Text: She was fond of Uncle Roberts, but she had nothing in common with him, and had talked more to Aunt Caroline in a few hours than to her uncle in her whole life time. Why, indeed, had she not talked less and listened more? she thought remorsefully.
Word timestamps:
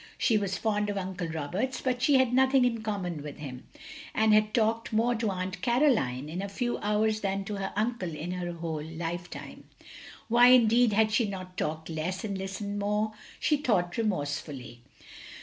She 0.17 0.35
was 0.35 0.57
fond 0.57 0.89
of 0.89 0.97
Uncle 0.97 1.27
Roberts, 1.27 1.79
but 1.79 2.01
she 2.01 2.15
had 2.15 2.33
nothing 2.33 2.65
in 2.65 2.81
common 2.81 3.21
with 3.21 3.37
him, 3.37 3.67
and 4.15 4.33
had 4.33 4.51
talked 4.51 4.91
more 4.91 5.13
to 5.13 5.29
Aunt 5.29 5.61
Caroline 5.61 6.27
in 6.27 6.41
a 6.41 6.49
few 6.49 6.79
hours 6.79 7.21
than 7.21 7.43
to 7.45 7.57
her 7.57 7.71
uncle 7.75 8.15
in 8.15 8.31
her 8.31 8.51
whole 8.53 8.81
life 8.81 9.29
time. 9.29 9.65
Why, 10.27 10.47
indeed, 10.47 10.91
had 10.93 11.11
she 11.11 11.27
not 11.29 11.55
talked 11.55 11.87
less 11.87 12.23
and 12.23 12.35
listened 12.35 12.79
more? 12.79 13.11
she 13.39 13.57
thought 13.57 13.95
remorsefully. 13.95 14.81